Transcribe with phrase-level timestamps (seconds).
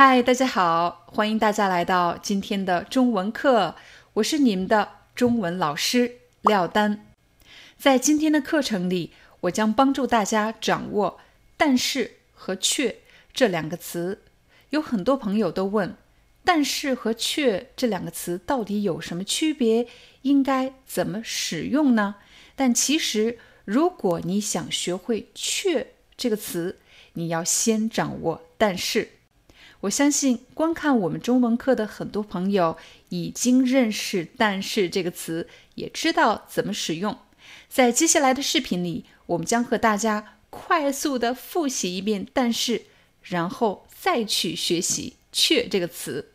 [0.00, 3.74] 嗨，大家好，欢迎大家来到今天的中文课，
[4.12, 7.04] 我是你们的中文老师廖丹。
[7.76, 11.18] 在今天的课程里，我将帮助大家掌握
[11.58, 12.98] “但是”和“却”
[13.34, 14.22] 这两个词。
[14.70, 15.96] 有很多朋友都问
[16.46, 19.88] ：“但是”和“却”这两个词到底有什么区别？
[20.22, 22.14] 应该怎么使用呢？
[22.54, 26.78] 但其实，如果你想学会“却”这个词，
[27.14, 29.08] 你要先掌握“但是”。
[29.82, 32.76] 我相信，观看我们中文课的很多朋友
[33.10, 37.16] 已经认识“但是”这个词，也知道怎么使用。
[37.68, 42.86] 在接下来的视频里，我们将和大家快速的复习一遍“但是”，
[43.22, 46.32] 然后再去学习“却”这个词。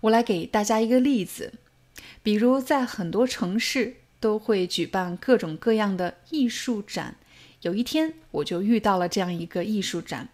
[0.00, 1.52] 我来给大家一个例子，
[2.22, 7.16] 比如在很多城市都会举办各种各样的艺术展，
[7.60, 10.30] 有一天我就遇到了这样一个艺术展。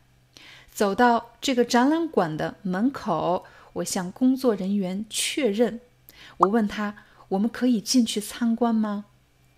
[0.77, 5.81] 走到这个展览馆的门口，我向工作人员确认。
[6.37, 9.07] 我问他：“我们可以进去参观吗？”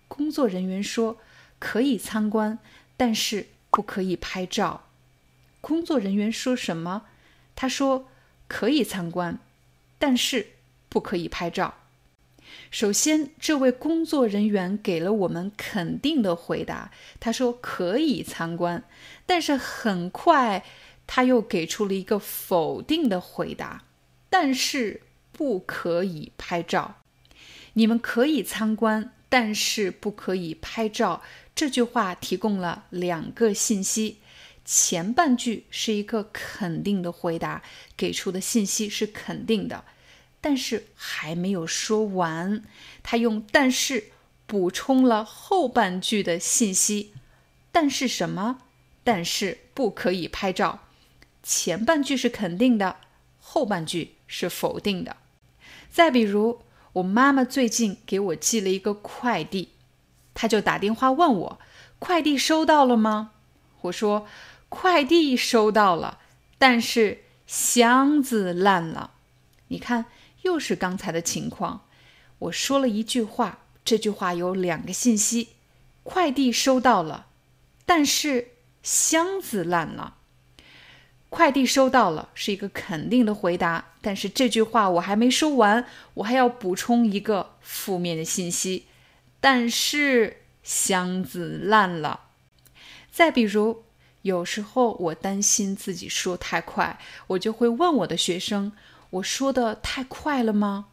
[0.07, 1.17] 工作人员说
[1.59, 2.57] ：“可以参观，
[2.95, 4.83] 但是不可以拍照。”
[5.59, 7.03] 工作人员说什么？
[7.53, 8.07] 他说
[8.47, 9.39] ：“可以参观，
[9.97, 10.47] 但是
[10.87, 11.73] 不可以拍照。”
[12.71, 18.85] 首先，这位工作人员给了我们肯定的回答，他说：“可以参观。”
[19.27, 20.63] 但是很快。
[21.11, 23.83] 他又给出了一个否定的回答，
[24.29, 26.97] 但是不可以拍照。
[27.73, 31.23] 你们可以参观，但是不可以拍照。
[31.55, 34.19] 这句话提供了两个信息：
[34.63, 37.63] 前半句是一个肯定的回答，
[37.97, 39.85] 给出的信息是肯定的，
[40.39, 42.63] 但是还没有说完，
[43.01, 44.11] 他用“但是”
[44.45, 47.13] 补充了后半句的信息。
[47.71, 48.59] 但是什么？
[49.03, 50.81] 但是不可以拍照。
[51.41, 52.97] 前半句是肯定的，
[53.39, 55.17] 后半句是否定的。
[55.91, 56.61] 再比如，
[56.93, 59.69] 我妈妈最近给我寄了一个快递，
[60.33, 61.59] 她就打电话问我
[61.97, 63.31] ：“快递收到了吗？”
[63.83, 64.27] 我说
[64.69, 66.19] ：“快递收到了，
[66.57, 69.11] 但是箱子烂了。”
[69.69, 70.05] 你看，
[70.43, 71.85] 又是刚才的情况。
[72.39, 75.49] 我说了一句话，这句话有两个信息：
[76.03, 77.27] 快递收到了，
[77.85, 78.49] 但是
[78.83, 80.17] 箱子烂了。
[81.29, 83.93] 快递收到了，是一个肯定的回答。
[84.01, 85.85] 但是这句话我还没说完，
[86.15, 88.85] 我还要补充一个负面的信息。
[89.39, 92.21] 但是箱子烂了。
[93.11, 93.83] 再比如，
[94.23, 98.71] 有时候我担心自己说太快，我就会问我的学生
[99.11, 100.87] ：“我说的太快了吗？”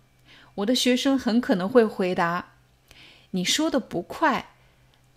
[0.56, 2.52] 我的学生很可能会回答
[3.32, 4.50] ：“你说的不快，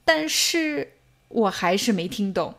[0.04, 0.94] 但是
[1.28, 2.56] 我还是没听懂。”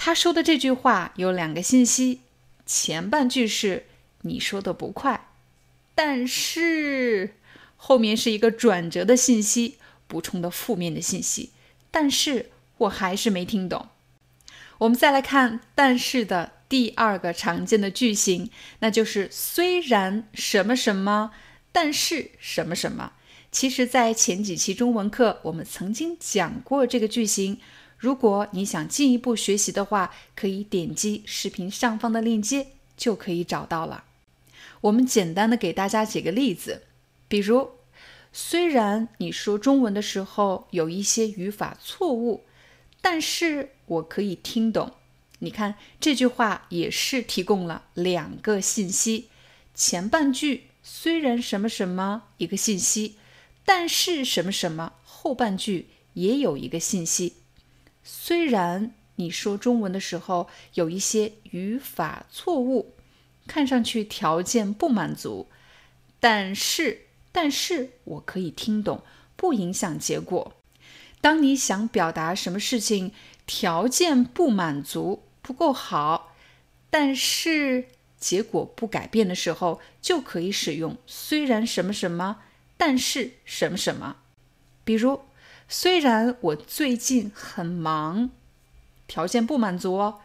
[0.00, 2.20] 他说的这句话有两个信息，
[2.64, 3.86] 前半句是
[4.22, 5.28] 你说的不快，
[5.96, 7.34] 但是
[7.76, 9.76] 后面是一个转折的信息，
[10.06, 11.50] 补充的负面的信息，
[11.90, 13.88] 但是我还是没听懂。
[14.78, 18.48] 我们再来看“但是”的第二个常见的句型，
[18.78, 21.32] 那就是虽然什么什么，
[21.72, 23.14] 但是什么什么。
[23.50, 27.58] 其实，在前几期中文课，我们曾经讲过这个句型。
[27.98, 34.04] 如果你想进一步学习的话，可以点击视频上方的链接，就可以找到了。
[34.82, 36.84] 我们简单的给大家举个例子，
[37.26, 37.70] 比如，
[38.32, 42.44] 虽然你说中文的时候有一些语法错误，
[43.00, 44.92] 但是我可以听懂。
[45.40, 49.28] 你看这句话也是提供了两个信息，
[49.74, 53.16] 前半句虽然什么什么一个信息，
[53.64, 57.34] 但是什么什么后半句也有一个信息。
[58.10, 62.94] 虽然你说中文的时候有一些语法错误，
[63.46, 65.46] 看上去条件不满足，
[66.18, 69.02] 但是但是我可以听懂，
[69.36, 70.54] 不影响结果。
[71.20, 73.12] 当你想表达什么事情
[73.46, 76.34] 条件不满足不够好，
[76.88, 77.88] 但是
[78.18, 82.38] 结果不改变的时候，就可以使用虽然什么什么，
[82.78, 84.16] 但是什么什么。
[84.84, 85.20] 比如，
[85.68, 88.30] 虽然我最近很忙，
[89.06, 90.20] 条件不满足哦，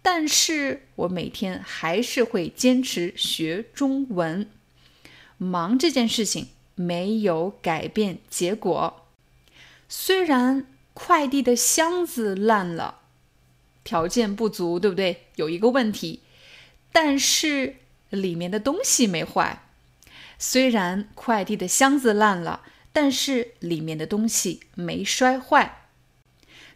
[0.00, 4.48] 但是我每天还是会坚持学中文。
[5.38, 9.06] 忙这件事情没有改变结果。
[9.88, 13.00] 虽然快递的箱子烂了，
[13.82, 15.26] 条件不足，对不对？
[15.34, 16.20] 有一个问题，
[16.92, 17.76] 但是
[18.10, 19.62] 里面的东西没坏。
[20.38, 22.62] 虽然快递的箱子烂了，
[22.96, 25.82] 但是里面的东西没摔坏。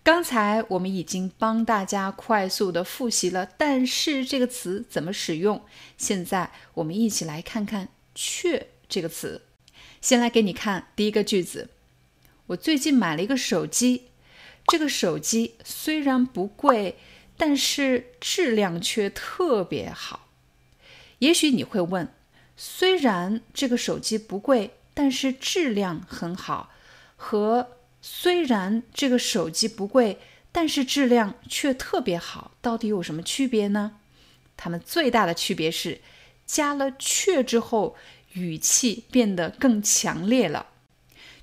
[0.02, 5.64] 刚才我们已经帮大家快速的复习了“但是”这个词怎么使用，
[5.96, 9.46] 现在我们一起来看看“却”这个词。
[10.02, 11.70] 先来给你看第一个句子。
[12.48, 14.08] 我最近买了一个手机，
[14.66, 16.98] 这个手机虽然不贵，
[17.38, 20.28] 但是质量却特别好。
[21.20, 22.12] 也许你会问，
[22.58, 26.68] 虽然这个手机不贵，但是质量很好，
[27.16, 30.18] 和虽然这个手机不贵，
[30.52, 33.96] 但是质量却特别好，到底有什么区别呢？
[34.58, 36.02] 它们最大的区别是，
[36.44, 37.96] 加了“却”之后，
[38.34, 40.66] 语气变得更强烈了。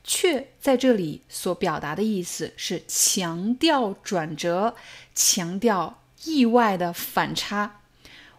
[0.04, 4.76] 却在这里所表达的意思是强调转折，
[5.16, 7.82] 强调意外的反差。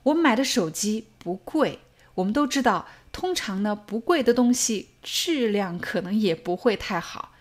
[0.04, 1.80] 我买的手机不贵，
[2.14, 2.86] 我们都知道，
[3.18, 7.34] 通常呢不贵的东西质量可能也不会太好。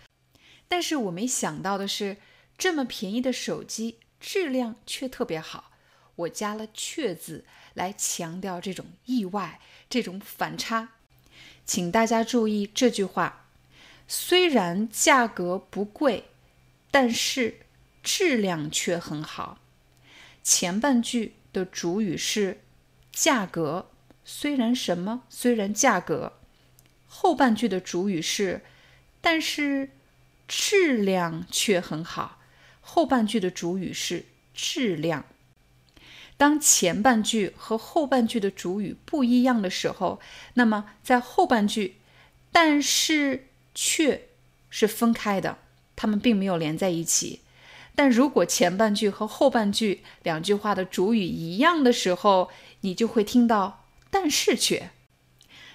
[0.67, 2.17] 但是我没想到的是，
[2.57, 5.71] 这么便宜的手机质量却特别好。
[6.15, 7.45] 我加了“却”字
[7.75, 10.89] 来强调这种意外，这种反差。
[11.63, 13.45] 请大家注意这句话。
[14.07, 16.25] 虽然价格不贵，
[16.89, 17.59] 但是
[18.01, 19.59] 质量却很好。
[20.41, 22.61] 前半句的主语是
[23.11, 23.91] 价格，
[24.29, 25.23] 虽然什么？
[25.29, 26.33] 虽然价格。
[27.07, 28.61] 后半句的主语是
[29.21, 29.91] 但是
[30.47, 32.39] 质量却很好。
[32.81, 35.23] 后半句的主语是质量。
[36.35, 40.19] 当前半句和后半句的主语不一样的时候，
[40.55, 41.95] 那么在后半句，
[42.51, 43.45] 但是。
[43.79, 44.27] 却
[44.71, 45.59] 是分开的，
[45.95, 47.41] 它们并没有连在一起。
[47.93, 52.49] 但如果前半句和后半句两句话的主语一样的时候，
[52.81, 54.89] 你就会听到“但是却”。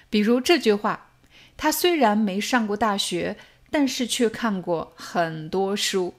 [0.09, 1.11] 比如这句话：
[1.57, 3.37] 他虽然没上过大学，
[3.69, 6.15] 但是却看过很多书。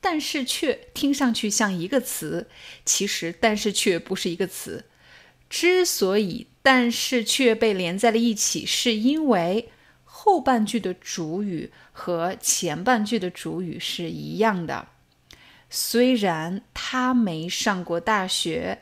[0.00, 2.48] 但是却听上去像一个词，
[2.84, 4.84] 其实但是却不是一个词。
[5.48, 9.70] 之所以但是却被连在了一起，是因为。
[10.18, 14.88] 后半句的主语和前半句的主语是一样的。
[15.68, 18.80] 虽然他没上过大学，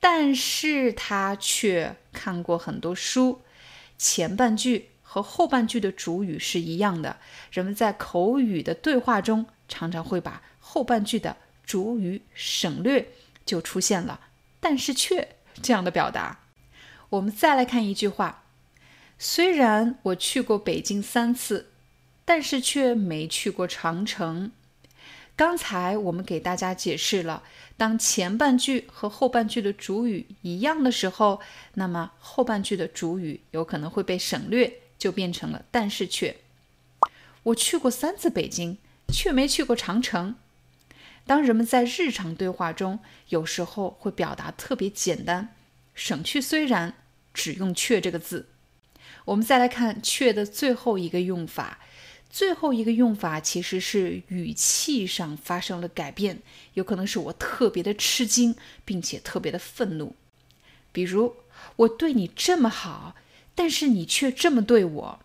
[0.00, 3.42] 但是他却看过很多书。
[3.98, 7.18] 前半句和后半句的主语是一样的。
[7.52, 13.08] 人们在口语的对话中常常会把后半句的主语省略，
[13.44, 14.20] 就出现了
[14.58, 16.40] “但是却”这样的表达。
[17.10, 18.44] 我们再来看一句话。
[19.18, 21.72] 虽然我去过北京三次，
[22.24, 24.52] 但是却没去过长城。
[25.40, 27.42] 刚才我们给大家解释了，
[27.78, 31.40] 当前半句和后半句的主语一样的时候，
[31.72, 36.36] 那么后半句的主语有可能会被省略，就变成了“但是却”。
[37.44, 38.76] 我去过三次北京，
[39.08, 40.34] 却没去过长城。
[41.24, 42.98] 当人们在日常对话中，
[43.30, 45.54] 有时候会表达特别简单，
[45.94, 46.92] 省去“虽然”，
[47.32, 48.50] 只用“却”这个字。
[49.24, 51.78] 我们再来看“却”的最后一个用法，
[52.30, 56.40] 最后一个用法其实是语气上发生了改变，
[56.74, 60.14] 有可能是我特别的吃惊，并且特别的愤怒。
[60.92, 61.34] 比如，
[61.76, 63.16] 我对你这么好，
[63.54, 65.20] 但是你却这么对我。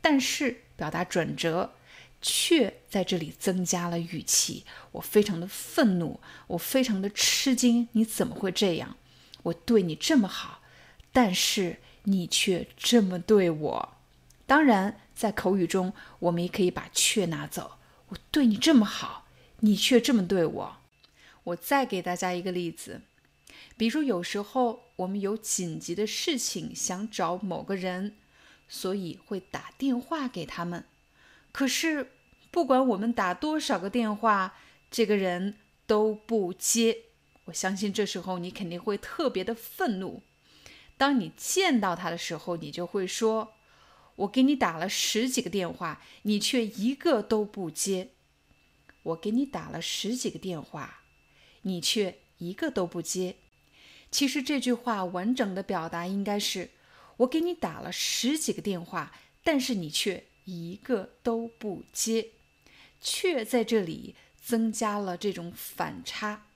[0.00, 1.72] 但是表达转折，
[2.20, 8.96] 却在这里增加了语气，我非常的愤怒，我非常的吃惊，你怎么会这样？
[9.42, 10.60] 我对你这么好，
[11.12, 11.78] 但是。
[12.08, 13.95] 你却这么对我，
[14.46, 17.78] 当然，在口语中，我们也可以把“却”拿走。
[18.08, 19.26] 我对你这么好，
[19.60, 20.76] 你却这么对我。
[21.44, 23.02] 我再给大家一个例子，
[23.76, 28.16] 比如有时候我们有紧急的事情想找某个人，
[28.68, 30.84] 所以会打电话给他们。
[31.50, 32.12] 可是，
[32.50, 34.54] 不管我们打多少个电话，
[34.90, 36.98] 这个人都不接。
[37.46, 40.22] 我相信这时候你肯定会特别的愤怒。
[40.96, 43.54] 当你见到他的时候，你就会说
[44.16, 48.08] ：“我给你打了十几个电话，你却一个都不接。
[49.02, 51.02] 我给你打了十几个电话，
[51.62, 53.36] 你却一个都不接。”
[54.10, 56.70] 其实这句话完整的表达应该是
[57.18, 59.12] ：“我给你打了十几个电话，
[59.44, 62.30] 但是你却一个都不接，
[63.00, 66.46] 却在这里增加了这种反差，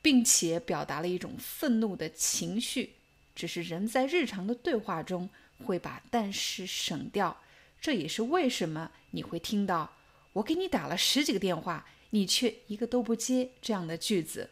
[0.00, 2.94] 并且表达了一种愤怒的情绪。
[3.34, 5.28] 只是人在日常的对话中
[5.64, 7.36] 会把但是省掉，
[7.80, 9.90] 这也是为什么你会听到
[10.34, 14.50] 我给你打了十几个电话，你却一个都不接这样的句子。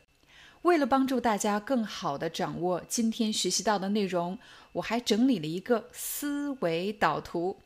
[0.62, 4.38] 为了帮助大家更好地掌握今天学习到的内容，
[4.72, 7.58] 我还整理了一个思维导图。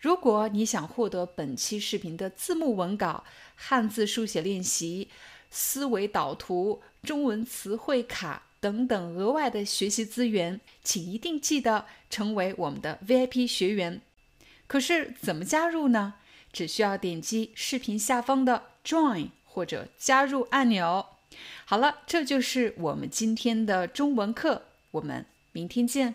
[0.00, 3.24] 如果你想获得本期视频的字幕文稿、
[3.56, 5.08] 汉字书写练习、
[5.50, 14.00] 思维导图、中文词汇卡等等额外的学习资源，请一定记得成为我们的 VIP 学员。
[14.66, 16.14] 可是怎么加入呢？
[16.52, 21.06] 只需要点击视频下方的 Join 或者加入按钮。
[21.64, 24.62] 好了，这就是我们今天的中文课，
[24.92, 26.14] 我们明天见。